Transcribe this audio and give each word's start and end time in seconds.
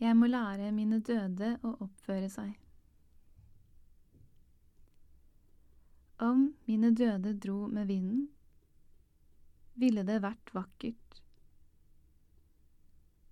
Jeg 0.00 0.16
må 0.16 0.30
lære 0.30 0.70
mine 0.72 0.96
døde 1.04 1.58
å 1.60 1.74
oppføre 1.84 2.28
seg. 2.32 2.54
Om 6.24 6.46
mine 6.68 6.88
døde 6.96 7.34
dro 7.36 7.66
med 7.68 7.90
vinden, 7.92 8.22
ville 9.76 10.04
det 10.08 10.22
vært 10.24 10.52
vakkert. 10.56 11.20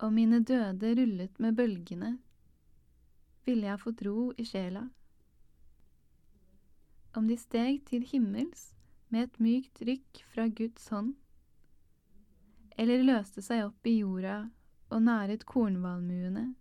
Om 0.04 0.12
mine 0.20 0.42
døde 0.44 0.92
rullet 1.00 1.40
med 1.40 1.56
bølgene, 1.56 2.12
ville 3.48 3.70
jeg 3.70 3.82
fått 3.86 4.04
ro 4.04 4.28
i 4.36 4.44
sjela. 4.44 4.84
Om 7.16 7.32
de 7.32 7.40
steg 7.40 7.80
til 7.88 8.04
himmels 8.12 8.74
med 9.08 9.24
et 9.24 9.40
mykt 9.40 9.80
rykk 9.88 10.22
fra 10.34 10.50
Guds 10.52 10.92
hånd, 10.92 11.14
eller 12.76 13.08
løste 13.08 13.40
seg 13.42 13.64
opp 13.70 13.88
i 13.88 13.98
jorda 14.02 14.42
og 14.90 15.02
næret 15.02 15.46
kornvalmuene. 15.46 16.54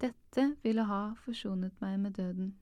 Dette 0.00 0.56
ville 0.62 0.84
ha 0.88 1.02
forsonet 1.24 1.80
meg 1.80 1.98
med 2.00 2.16
døden. 2.16 2.54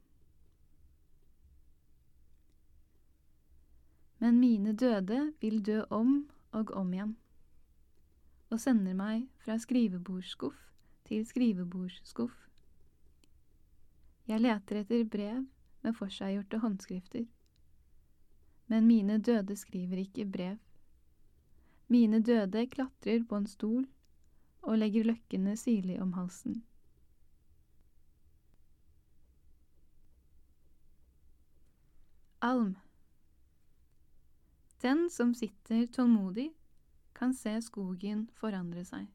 Men 4.19 4.41
mine 4.41 4.73
døde 4.73 5.33
vil 5.41 5.63
dø 5.67 5.83
om 5.91 6.29
og 6.53 6.71
om 6.75 6.93
igjen, 6.93 7.17
og 8.51 8.61
sender 8.61 8.97
meg 8.99 9.29
fra 9.45 9.59
skrivebordsskuff 9.59 10.59
til 11.07 11.27
skrivebordsskuff. 11.27 12.35
Jeg 14.29 14.41
leter 14.41 14.83
etter 14.83 15.05
brev 15.09 15.45
med 15.83 15.95
forseggjorte 15.97 16.59
håndskrifter. 16.61 17.29
Men 18.69 18.87
mine 18.87 19.19
døde 19.19 19.57
skriver 19.57 20.03
ikke 20.03 20.27
brev. 20.27 20.59
Mine 21.89 22.21
døde 22.21 22.67
klatrer 22.67 23.23
på 23.29 23.37
en 23.41 23.47
stol 23.47 23.87
og 24.63 24.79
legger 24.79 25.07
løkkene 25.09 25.57
sirlig 25.57 25.97
om 26.03 26.13
halsen. 26.13 26.63
Alm 32.45 32.77
Den 34.83 35.09
som 35.11 35.35
sitter 35.35 35.87
tålmodig, 35.87 36.53
kan 37.15 37.33
se 37.35 37.57
skogen 37.67 38.29
forandre 38.39 38.85
seg. 38.87 39.09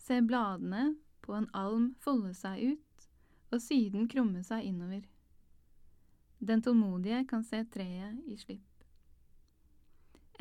Se 0.00 0.22
bladene 0.24 0.94
på 1.20 1.34
en 1.36 1.50
alm 1.52 1.90
folde 2.00 2.32
seg 2.38 2.72
ut 2.72 3.08
og 3.52 3.60
siden 3.60 4.08
krumme 4.08 4.40
seg 4.46 4.64
innover. 4.70 5.02
Den 6.40 6.62
tålmodige 6.64 7.26
kan 7.28 7.44
se 7.44 7.60
treet 7.68 8.22
i 8.26 8.38
slipp. 8.40 8.71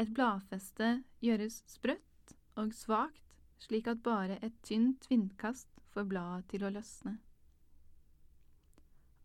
Et 0.01 0.09
bladfeste 0.09 1.03
gjøres 1.21 1.59
sprøtt 1.69 2.31
og 2.57 2.71
svakt, 2.73 3.35
slik 3.61 3.85
at 3.91 3.99
bare 4.01 4.39
et 4.41 4.55
tynt 4.65 5.05
vindkast 5.11 5.67
får 5.93 6.07
bladet 6.09 6.47
til 6.49 6.63
å 6.65 6.71
løsne. 6.73 7.19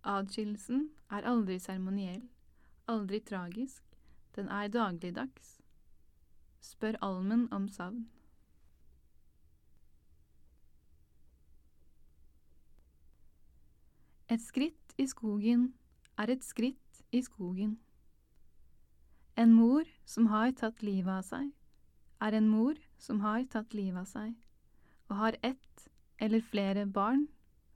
Adskillelsen 0.05 0.83
er 1.09 1.25
aldri 1.31 1.57
seremoniell, 1.63 2.27
aldri 2.93 3.23
tragisk, 3.25 3.97
den 4.37 4.51
er 4.53 4.69
dagligdags. 4.69 5.55
Spør 6.61 7.01
almen 7.01 7.49
om 7.57 7.71
savn. 7.73 8.05
Et 14.29 14.45
skritt 14.45 14.95
i 15.01 15.09
skogen 15.09 15.71
er 16.19 16.37
et 16.37 16.45
skritt 16.45 17.05
i 17.17 17.25
skogen. 17.25 17.79
En 19.37 19.53
mor 19.53 19.85
som 20.09 20.31
har 20.33 20.53
tatt 20.57 20.83
livet 20.83 21.13
av 21.13 21.25
seg, 21.27 21.51
er 22.25 22.37
en 22.39 22.47
mor 22.49 22.79
som 22.97 23.21
har 23.21 23.43
tatt 23.53 23.75
livet 23.77 24.01
av 24.01 24.09
seg, 24.09 24.31
og 25.11 25.19
har 25.21 25.37
ett 25.45 25.89
eller 26.25 26.41
flere 26.41 26.87
barn 26.89 27.27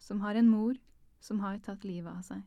som 0.00 0.22
har 0.24 0.40
en 0.40 0.48
mor 0.48 0.78
som 1.20 1.42
har 1.44 1.60
tatt 1.60 1.84
livet 1.84 2.08
av 2.14 2.24
seg. 2.24 2.40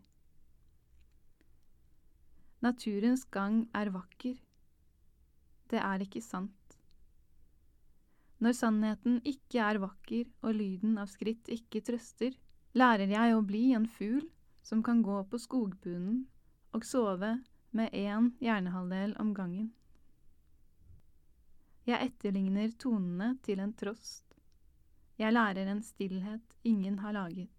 Naturens 2.66 3.28
gang 3.30 3.68
er 3.76 3.94
vakker. 3.94 4.40
Det 5.70 5.78
er 5.78 6.02
ikke 6.08 6.24
sant. 6.24 6.78
Når 8.42 8.58
sannheten 8.58 9.22
ikke 9.30 9.62
er 9.62 9.84
vakker 9.84 10.26
og 10.42 10.58
lyden 10.58 10.98
av 10.98 11.12
skritt 11.12 11.54
ikke 11.54 11.84
trøster, 11.86 12.34
lærer 12.74 13.14
jeg 13.14 13.38
å 13.38 13.46
bli 13.46 13.68
en 13.78 13.86
fugl 13.86 14.26
som 14.66 14.82
kan 14.84 15.04
gå 15.06 15.22
på 15.30 15.38
skogbunnen 15.44 16.24
og 16.74 16.88
sove 16.88 17.36
med 17.74 17.94
én 17.94 18.32
hjernehalvdel 18.42 19.16
om 19.22 19.34
gangen. 19.34 19.72
Jeg 21.84 22.14
etterligner 22.14 22.72
tonene 22.80 23.34
til 23.44 23.60
en 23.60 23.74
trost. 23.76 24.38
Jeg 25.20 25.34
lærer 25.34 25.68
en 25.68 25.84
stillhet 25.84 26.56
ingen 26.64 27.00
har 27.04 27.16
laget. 27.18 27.52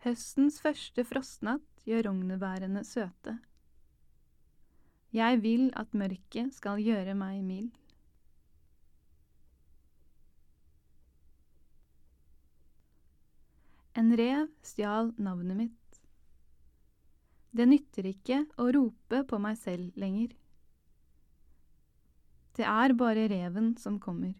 Høstens 0.00 0.56
første 0.64 1.04
frostnatt 1.04 1.84
gjør 1.84 2.06
rognebærene 2.08 2.84
søte. 2.88 3.36
Jeg 5.12 5.42
vil 5.42 5.68
at 5.76 5.92
mørket 5.92 6.54
skal 6.56 6.80
gjøre 6.80 7.16
meg 7.18 7.42
mild. 7.44 7.72
En 14.00 14.16
rev 14.16 14.46
stjal 14.64 15.10
navnet 15.20 15.56
mitt. 15.56 16.02
Det 17.50 17.66
nytter 17.68 18.06
ikke 18.08 18.44
å 18.56 18.70
rope 18.72 19.18
på 19.28 19.38
meg 19.44 19.58
selv 19.60 19.98
lenger. 20.00 20.30
Det 22.56 22.64
er 22.64 22.94
bare 22.96 23.26
reven 23.28 23.74
som 23.82 23.98
kommer. 24.00 24.32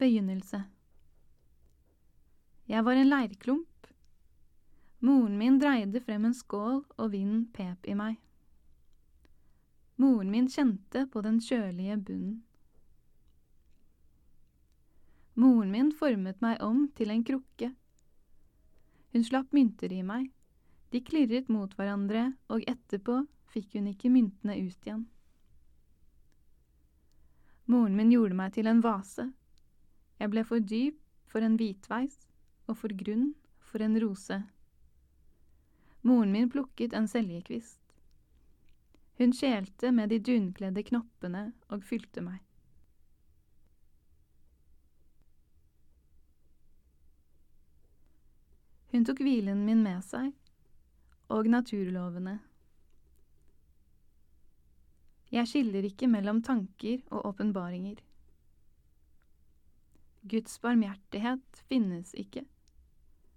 Begynnelse 0.00 0.60
Jeg 2.68 2.84
var 2.84 3.00
en 3.00 3.10
leirklump. 3.14 3.88
Moren 5.00 5.40
min 5.40 5.56
dreide 5.62 6.04
frem 6.04 6.28
en 6.28 6.36
skål, 6.36 6.84
og 7.00 7.10
vinden 7.16 7.48
pep 7.56 7.88
i 7.88 7.96
meg. 7.96 8.20
Moren 9.96 10.36
min 10.36 10.52
kjente 10.52 11.06
på 11.08 11.24
den 11.24 11.40
kjølige 11.40 11.96
bunnen. 11.96 12.38
Moren 15.34 15.70
min 15.70 15.92
formet 15.92 16.40
meg 16.42 16.60
om 16.64 16.88
til 16.96 17.10
en 17.10 17.22
krukke. 17.24 17.70
Hun 19.12 19.24
slapp 19.24 19.52
mynter 19.54 19.92
i 19.92 20.02
meg. 20.06 20.28
De 20.90 21.00
klirret 21.06 21.48
mot 21.48 21.72
hverandre, 21.78 22.32
og 22.50 22.66
etterpå 22.66 23.20
fikk 23.50 23.76
hun 23.78 23.90
ikke 23.92 24.10
myntene 24.10 24.56
ut 24.58 24.86
igjen. 24.86 25.04
Moren 27.70 27.94
min 27.94 28.10
gjorde 28.10 28.34
meg 28.34 28.54
til 28.56 28.66
en 28.66 28.82
vase. 28.82 29.28
Jeg 30.18 30.32
ble 30.32 30.42
for 30.46 30.58
dyp 30.72 30.98
for 31.30 31.46
en 31.46 31.54
hvitveis 31.58 32.16
og 32.66 32.76
for 32.82 32.94
grunn 33.02 33.30
for 33.70 33.82
en 33.86 33.94
rose. 34.02 34.40
Moren 36.02 36.34
min 36.34 36.50
plukket 36.50 36.96
en 36.96 37.06
seljekvist. 37.08 37.78
Hun 39.20 39.34
skjelte 39.36 39.92
med 39.92 40.10
de 40.10 40.18
dunkledde 40.18 40.82
knoppene 40.90 41.50
og 41.68 41.84
fylte 41.86 42.24
meg. 42.24 42.40
Hun 48.90 49.04
tok 49.06 49.20
hvilen 49.22 49.64
min 49.66 49.84
med 49.86 50.02
seg, 50.02 50.32
og 51.30 51.46
naturlovene. 51.46 52.40
Jeg 55.30 55.46
skiller 55.46 55.86
ikke 55.86 56.08
mellom 56.10 56.40
tanker 56.42 57.04
og 57.14 57.28
åpenbaringer. 57.30 58.00
Guds 60.26 60.58
barmhjertighet 60.58 61.62
finnes 61.70 62.10
ikke, 62.18 62.42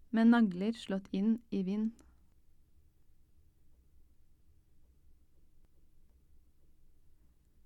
med 0.09 0.33
nagler 0.33 0.73
slått 0.73 1.05
inn 1.13 1.37
i 1.53 1.61
vind. 1.63 1.93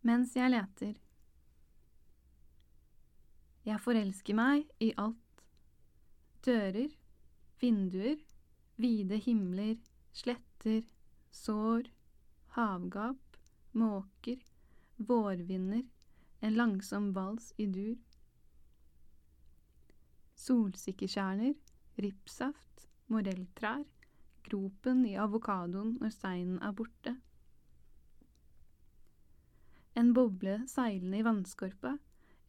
Mens 0.04 0.36
jeg 0.36 0.52
leter. 0.52 0.94
Jeg 3.68 3.84
forelsker 3.84 4.36
meg 4.36 4.68
i 4.84 4.94
alt. 5.00 5.44
Dører, 6.46 6.92
vinduer, 7.62 8.18
vide 8.78 9.18
himler, 9.26 9.78
sletter, 10.14 10.86
sår, 11.32 11.90
havgap, 12.58 13.38
måker, 13.78 14.42
vårvinder, 14.98 15.84
en 16.42 16.58
langsom 16.58 17.12
vals 17.16 17.52
i 17.58 17.66
dur. 17.66 17.98
Solsikkekjerner, 20.38 21.56
ripsaft, 21.98 22.88
morelltrær, 23.10 23.86
gropen 24.48 25.06
i 25.10 25.16
avokadoen 25.20 25.96
når 26.02 26.14
steinen 26.14 26.60
er 26.64 26.76
borte. 26.78 27.16
En 29.98 30.14
boble 30.14 30.60
seilende 30.70 31.18
i 31.18 31.26
vannskorpa, 31.26 31.96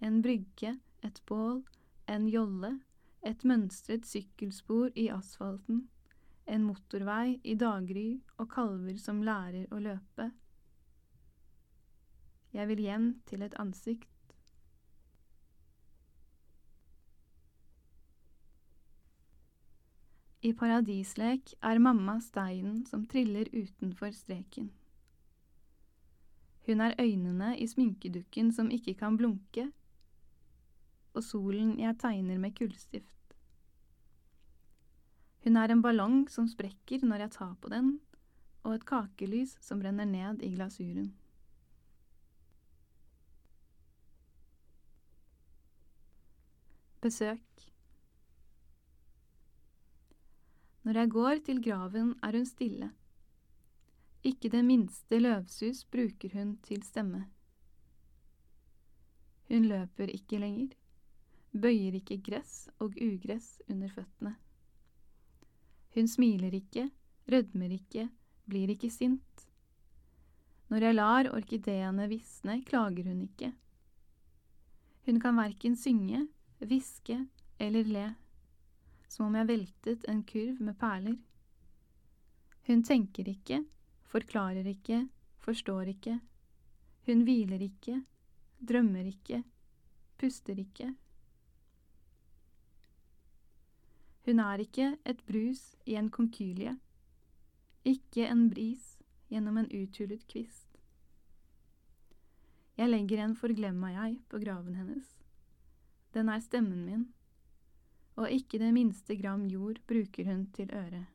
en 0.05 0.21
brygge, 0.23 0.75
et 1.03 1.23
bål, 1.27 1.63
en 2.09 2.29
jolle, 2.29 2.75
et 3.27 3.45
mønstret 3.45 4.07
sykkelspor 4.07 4.91
i 4.95 5.09
asfalten, 5.13 5.89
en 6.47 6.65
motorvei 6.65 7.41
i 7.45 7.55
daggry 7.59 8.21
og 8.39 8.51
kalver 8.53 8.97
som 9.03 9.23
lærer 9.23 9.67
å 9.75 9.81
løpe. 9.83 10.31
Jeg 12.55 12.69
vil 12.71 12.81
hjem 12.81 13.11
til 13.29 13.43
et 13.45 13.57
ansikt. 13.61 14.09
I 20.43 20.53
paradislek 20.55 21.57
er 21.67 21.81
mamma 21.83 22.21
steinen 22.23 22.85
som 22.87 23.05
triller 23.11 23.51
utenfor 23.53 24.15
streken. 24.15 24.71
Hun 26.69 26.81
er 26.81 26.95
øynene 27.01 27.57
i 27.59 27.67
sminkedukken 27.67 28.53
som 28.53 28.71
ikke 28.71 28.95
kan 28.95 29.17
blunke, 29.19 29.71
og 31.19 31.25
solen 31.27 31.77
jeg 31.83 31.99
tegner 31.99 32.39
med 32.39 32.55
kullstift. 32.55 33.35
Hun 35.45 35.57
er 35.59 35.73
en 35.73 35.83
ballong 35.83 36.21
som 36.31 36.47
sprekker 36.51 37.03
når 37.07 37.25
jeg 37.25 37.35
tar 37.39 37.55
på 37.63 37.71
den, 37.73 37.97
og 38.67 38.77
et 38.77 38.87
kakelys 38.87 39.57
som 39.65 39.81
brenner 39.83 40.07
ned 40.07 40.43
i 40.47 40.53
glasuren. 40.55 41.13
Besøk 47.03 47.65
Når 50.83 50.99
jeg 50.99 51.11
går 51.11 51.43
til 51.47 51.63
graven, 51.63 52.15
er 52.23 52.37
hun 52.37 52.47
stille. 52.47 52.91
Ikke 54.25 54.51
det 54.51 54.65
minste 54.65 55.19
løvsus 55.21 55.85
bruker 55.85 56.35
hun 56.35 56.57
til 56.67 56.83
stemme. 56.83 57.29
Hun 59.49 59.65
løper 59.65 60.11
ikke 60.13 60.39
lenger, 60.43 60.75
bøyer 61.53 61.97
ikke 61.99 62.21
gress 62.25 62.69
og 62.79 62.97
ugress 63.01 63.59
under 63.69 63.89
føttene. 63.93 64.35
Hun 65.95 66.09
smiler 66.09 66.55
ikke, 66.55 66.91
rødmer 67.33 67.73
ikke, 67.75 68.09
blir 68.49 68.71
ikke 68.73 68.91
sint. 68.91 69.47
Når 70.69 70.85
jeg 70.85 70.95
lar 70.95 71.31
orkideene 71.33 72.09
visne, 72.11 72.61
klager 72.65 73.09
hun 73.09 73.23
ikke. 73.25 73.53
Hun 75.09 75.21
kan 75.21 75.37
verken 75.37 75.77
synge, 75.77 76.27
hviske 76.61 77.23
eller 77.59 77.89
le, 77.89 78.07
som 79.09 79.27
om 79.27 79.39
jeg 79.39 79.49
veltet 79.49 80.05
en 80.09 80.23
kurv 80.29 80.61
med 80.61 80.77
perler. 80.79 81.17
Hun 82.69 82.85
tenker 82.85 83.29
ikke, 83.33 83.63
forklarer 84.05 84.67
ikke, 84.69 85.07
forstår 85.41 85.95
ikke. 85.95 86.19
Hun 87.09 87.25
hviler 87.25 87.63
ikke, 87.65 88.03
drømmer 88.61 89.09
ikke, 89.09 89.43
puster 90.21 90.59
ikke. 90.61 90.93
Hun 94.27 94.41
er 94.41 94.63
ikke 94.65 94.97
et 95.07 95.21
brus 95.27 95.77
i 95.87 95.95
en 95.97 96.11
konkylie, 96.11 96.79
ikke 97.85 98.27
en 98.29 98.49
bris 98.51 98.99
gjennom 99.31 99.61
en 99.61 99.71
uthulet 99.73 100.25
kvist. 100.29 100.67
Jeg 102.79 102.91
legger 102.91 103.25
en 103.25 103.37
forglemma-jeg 103.37 104.19
på 104.31 104.39
graven 104.39 104.75
hennes. 104.79 105.07
Den 106.15 106.29
er 106.29 106.41
stemmen 106.41 106.85
min, 106.87 107.07
og 108.17 108.31
ikke 108.31 108.59
det 108.59 108.73
minste 108.75 109.17
gram 109.17 109.47
jord 109.47 109.81
bruker 109.87 110.25
hun 110.25 110.47
til 110.55 110.71
øret. 110.73 111.07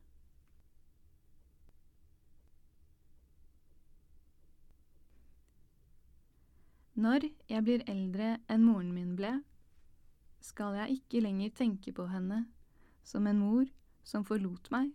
Når 6.94 7.26
jeg 7.50 7.64
blir 7.66 7.82
eldre 7.90 8.36
enn 8.48 8.62
moren 8.62 8.92
min 8.94 9.16
ble, 9.18 9.32
skal 10.40 10.76
jeg 10.78 11.00
ikke 11.00 11.24
lenger 11.24 11.50
tenke 11.58 11.92
på 11.96 12.06
henne 12.12 12.44
som 13.04 13.26
en 13.26 13.38
mor 13.38 13.68
som 14.04 14.24
forlot 14.24 14.70
meg, 14.72 14.92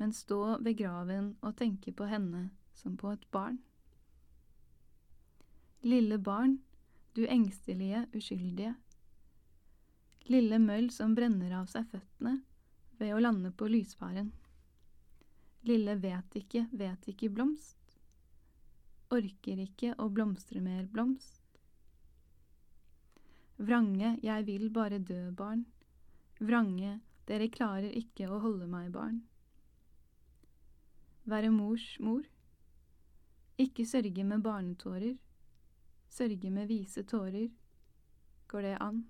men 0.00 0.12
stå 0.16 0.56
ved 0.64 0.78
graven 0.80 1.34
og 1.44 1.56
tenke 1.60 1.92
på 1.92 2.08
henne 2.08 2.48
som 2.76 2.96
på 2.96 3.12
et 3.12 3.26
barn. 3.32 3.58
Lille 5.84 6.18
barn, 6.18 6.58
du 7.16 7.26
engstelige, 7.26 8.06
uskyldige. 8.16 8.74
Lille 10.30 10.60
møll 10.60 10.90
som 10.92 11.14
brenner 11.16 11.52
av 11.58 11.68
seg 11.72 11.88
føttene 11.90 12.38
ved 13.00 13.14
å 13.16 13.20
lande 13.20 13.52
på 13.52 13.68
lyspæren. 13.68 14.30
Lille 15.68 15.96
vet 16.00 16.36
ikke, 16.40 16.66
vet 16.72 17.08
ikke 17.12 17.32
blomst. 17.32 17.76
Orker 19.12 19.60
ikke 19.60 19.92
å 19.98 20.08
blomstre 20.08 20.62
mer 20.64 20.86
blomst. 20.88 21.42
Vrange, 23.60 24.14
jeg 24.24 24.46
vil 24.46 24.70
bare 24.72 25.00
dø, 25.04 25.26
barn 25.36 25.66
Vrange, 26.40 26.94
dere 27.28 27.50
klarer 27.52 27.92
ikke 27.92 28.24
å 28.32 28.38
holde 28.40 28.64
meg 28.70 28.88
barn. 28.94 29.18
Være 31.28 31.50
mors 31.52 31.84
mor. 32.00 32.24
Ikke 33.60 33.84
sørge 33.84 34.24
med 34.24 34.40
barnetårer. 34.46 35.18
Sørge 36.08 36.50
med 36.50 36.70
vise 36.70 37.04
tårer. 37.04 37.50
Går 38.48 38.66
det 38.66 38.76
an? 38.80 39.04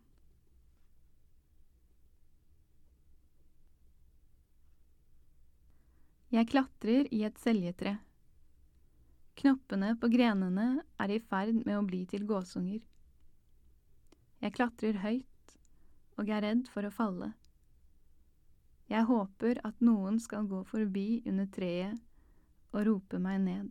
Jeg 6.35 6.51
klatrer 6.51 7.07
i 7.15 7.23
et 7.27 7.39
seljetre. 7.43 7.97
Knoppene 9.39 9.95
på 10.03 10.11
grenene 10.11 10.69
er 10.99 11.15
i 11.15 11.23
ferd 11.23 11.63
med 11.63 11.79
å 11.79 11.87
bli 11.87 12.05
til 12.11 12.27
gåsunger. 12.27 12.83
Jeg 14.43 14.59
klatrer 14.59 14.99
høyt 15.07 15.30
og 16.21 16.29
er 16.29 16.45
redd 16.45 16.67
for 16.69 16.85
å 16.85 16.93
falle. 16.93 17.33
Jeg 18.91 19.07
håper 19.09 19.61
at 19.65 19.79
noen 19.81 20.19
skal 20.21 20.49
gå 20.51 20.61
forbi 20.69 21.23
under 21.31 21.47
treet 21.55 22.01
og 22.75 22.85
rope 22.89 23.21
meg 23.23 23.39
ned. 23.45 23.71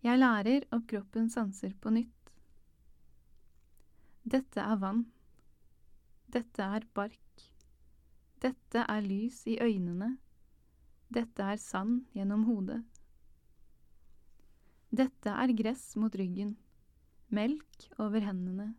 Jeg 0.00 0.16
lærer 0.16 0.64
opp 0.72 0.86
kroppens 0.88 1.34
sanser 1.36 1.74
på 1.80 1.92
nytt. 1.92 2.30
Dette 4.24 4.62
er 4.62 4.78
vann. 4.80 5.02
Dette 6.30 6.62
er 6.76 6.86
bark. 6.94 7.44
Dette 8.40 8.86
er 8.86 9.04
lys 9.04 9.42
i 9.50 9.58
øynene. 9.60 10.14
Dette 11.12 11.50
er 11.52 11.60
sand 11.60 12.06
gjennom 12.16 12.46
hodet. 12.48 12.80
Dette 14.90 15.30
er 15.30 15.52
gress 15.54 15.92
mot 16.02 16.14
ryggen, 16.18 16.56
melk 17.30 17.84
over 18.02 18.24
hendene. 18.26 18.72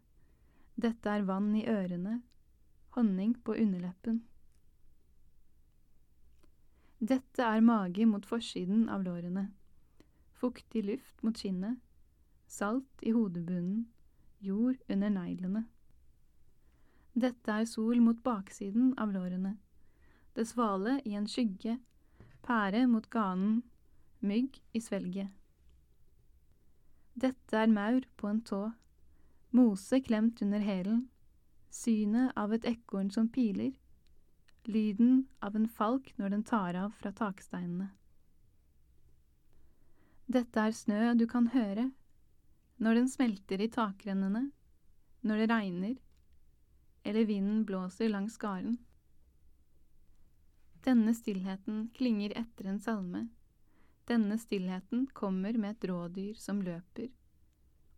Dette 0.75 1.07
er 1.07 1.23
vann 1.23 1.53
i 1.55 1.63
ørene, 1.71 2.17
honning 2.97 3.37
på 3.45 3.55
underleppen. 3.55 4.19
Dette 6.99 7.47
er 7.47 7.63
mage 7.63 8.05
mot 8.05 8.27
forsiden 8.27 8.89
av 8.91 9.07
lårene, 9.07 9.47
fuktig 10.35 10.83
luft 10.89 11.23
mot 11.23 11.39
kinnet, 11.39 11.79
salt 12.45 13.07
i 13.07 13.15
hodebunnen, 13.15 13.87
jord 14.43 14.83
under 14.91 15.15
neglene. 15.15 15.63
Dette 17.15 17.55
er 17.55 17.65
sol 17.71 18.03
mot 18.03 18.19
baksiden 18.23 18.97
av 18.99 19.15
lårene, 19.15 19.55
det 20.35 20.49
svale 20.51 20.99
i 21.07 21.15
en 21.15 21.31
skygge, 21.31 21.79
pære 22.43 22.83
mot 22.91 23.07
ganen, 23.09 23.61
mygg 24.19 24.59
i 24.75 24.83
svelget. 24.83 25.31
Dette 27.13 27.57
er 27.57 27.67
maur 27.67 28.05
på 28.17 28.29
en 28.29 28.41
tå, 28.47 28.61
mose 29.51 29.99
klemt 30.01 30.41
under 30.41 30.63
hælen, 30.63 31.09
synet 31.71 32.31
av 32.39 32.53
et 32.55 32.65
ekorn 32.67 33.11
som 33.11 33.27
piler, 33.29 33.73
lyden 34.65 35.25
av 35.41 35.55
en 35.55 35.67
falk 35.67 36.13
når 36.17 36.35
den 36.35 36.45
tar 36.47 36.77
av 36.79 36.93
fra 37.01 37.11
taksteinene. 37.11 37.89
Dette 40.31 40.63
er 40.63 40.71
snø 40.71 41.11
du 41.19 41.25
kan 41.27 41.49
høre, 41.51 41.89
når 42.79 43.01
den 43.01 43.09
smelter 43.11 43.61
i 43.61 43.67
takrennene, 43.71 44.45
når 45.27 45.43
det 45.43 45.49
regner, 45.51 45.97
eller 47.03 47.27
vinden 47.27 47.65
blåser 47.67 48.09
langs 48.09 48.37
garden. 48.39 48.77
Denne 50.85 51.13
stillheten 51.13 51.89
klinger 51.93 52.33
etter 52.39 52.71
en 52.71 52.79
salme 52.81 53.27
denne 54.07 54.37
stillheten 54.37 55.07
kommer 55.13 55.57
med 55.57 55.71
et 55.75 55.89
rådyr 55.89 56.33
som 56.33 56.61
løper, 56.61 57.09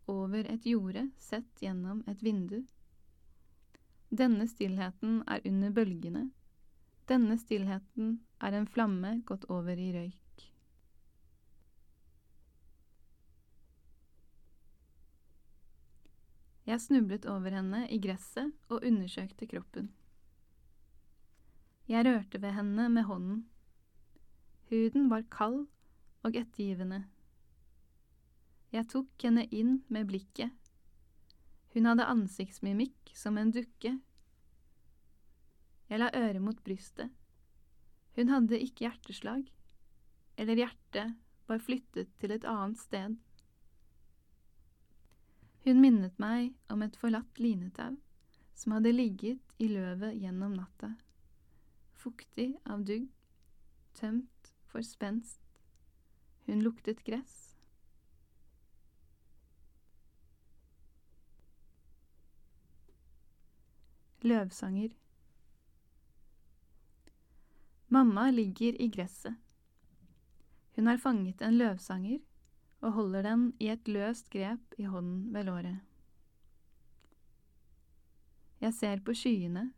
over 0.06 0.44
et 0.52 0.66
jorde 0.66 1.08
sett 1.18 1.62
gjennom 1.62 2.02
et 2.06 2.22
vindu. 2.22 2.64
Denne 4.10 4.46
stillheten 4.48 5.22
er 5.26 5.40
under 5.48 5.72
bølgene. 5.74 6.28
Denne 7.08 7.38
stillheten 7.40 8.18
er 8.40 8.52
en 8.52 8.68
flamme 8.68 9.16
gått 9.26 9.48
over 9.50 9.80
i 9.80 9.90
røyk. 9.96 10.20
Jeg 16.64 16.80
snublet 16.80 17.26
over 17.28 17.52
henne 17.52 17.82
i 17.92 17.98
gresset 18.00 18.54
og 18.72 18.84
undersøkte 18.88 19.48
kroppen. 19.50 19.90
Jeg 21.88 22.06
rørte 22.06 22.40
ved 22.40 22.56
henne 22.56 22.88
med 22.88 23.04
hånden. 23.04 23.42
Huden 24.70 25.10
var 25.10 25.26
kald 25.30 25.66
og 26.24 26.36
ettergivende. 26.36 27.04
Jeg 28.74 28.88
tok 28.90 29.26
henne 29.26 29.44
inn 29.54 29.82
med 29.92 30.08
blikket. 30.10 30.50
Hun 31.74 31.86
hadde 31.90 32.06
ansiktsmimikk 32.10 33.12
som 33.14 33.38
en 33.38 33.52
dukke. 33.54 33.96
Jeg 35.90 36.00
la 36.00 36.08
øret 36.16 36.42
mot 36.42 36.58
brystet. 36.64 37.12
Hun 38.16 38.30
hadde 38.30 38.60
ikke 38.62 38.86
hjerteslag, 38.86 39.44
eller 40.38 40.58
hjertet 40.58 41.14
var 41.50 41.62
flyttet 41.62 42.10
til 42.18 42.34
et 42.34 42.46
annet 42.48 42.78
sted. 42.78 43.16
Hun 45.64 45.80
minnet 45.80 46.18
meg 46.22 46.54
om 46.70 46.82
et 46.84 46.96
forlatt 47.00 47.40
linetau 47.40 47.96
som 48.54 48.76
hadde 48.76 48.94
ligget 48.94 49.54
i 49.58 49.68
løvet 49.70 50.18
gjennom 50.20 50.54
natta, 50.54 50.92
fuktig 51.98 52.52
av 52.70 52.84
dugg, 52.86 53.08
tømt 53.98 54.52
for 54.70 54.84
spenst. 54.86 55.43
Hun 56.46 56.62
luktet 56.62 57.04
gress. 57.04 57.56
Løvsanger 64.24 64.92
Mamma 67.88 68.30
ligger 68.30 68.80
i 68.80 68.88
gresset. 68.88 69.34
Hun 70.76 70.86
har 70.86 70.96
fanget 70.96 71.42
en 71.42 71.58
løvsanger 71.58 72.18
og 72.80 72.92
holder 72.92 73.22
den 73.22 73.42
i 73.60 73.68
et 73.68 73.88
løst 73.88 74.30
grep 74.32 74.74
i 74.78 74.84
hånden 74.88 75.34
ved 75.34 75.44
låret. 75.44 75.80
Jeg 78.60 78.74
ser 78.74 79.00
på 79.04 79.14
skyene, 79.14 79.72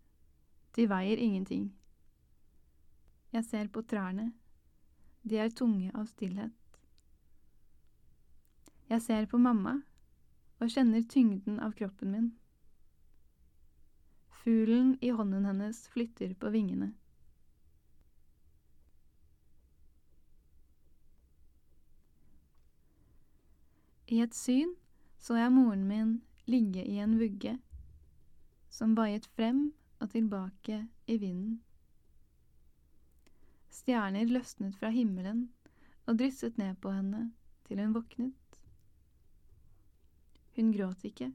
de 0.76 0.88
veier 0.88 1.18
ingenting. 1.18 1.68
Jeg 3.32 3.44
ser 3.44 3.68
på 3.68 3.82
trærne, 3.82 4.32
de 5.26 5.38
er 5.42 5.50
tunge 5.50 5.90
av 5.94 6.06
stillhet. 6.06 6.54
Jeg 8.86 9.02
ser 9.02 9.26
på 9.26 9.38
mamma 9.42 9.80
og 10.62 10.70
kjenner 10.70 11.02
tyngden 11.10 11.58
av 11.60 11.74
kroppen 11.78 12.12
min. 12.14 12.28
Fuglen 14.44 14.94
i 15.02 15.10
hånden 15.10 15.48
hennes 15.48 15.82
flytter 15.90 16.36
på 16.38 16.52
vingene. 16.54 16.92
I 24.06 24.22
et 24.22 24.38
syn 24.38 24.76
så 25.18 25.34
jeg 25.40 25.50
moren 25.50 25.82
min 25.90 26.16
ligge 26.46 26.86
i 26.86 27.00
en 27.02 27.18
vugge 27.18 27.56
som 28.70 28.94
vaiet 28.94 29.26
frem 29.34 29.72
og 29.98 30.12
tilbake 30.14 30.84
i 31.10 31.18
vinden. 31.18 31.65
Stjerner 33.76 34.30
løsnet 34.32 34.76
fra 34.80 34.88
himmelen 34.88 35.48
og 36.08 36.16
drysset 36.20 36.56
ned 36.56 36.78
på 36.80 36.94
henne 36.94 37.26
til 37.68 37.82
hun 37.82 37.92
våknet. 37.96 38.60
Hun 40.56 40.72
gråt 40.72 41.04
ikke. 41.04 41.28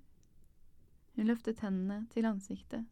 Hun 1.15 1.29
løftet 1.29 1.61
hendene 1.61 2.07
til 2.13 2.25
ansiktet. 2.25 2.87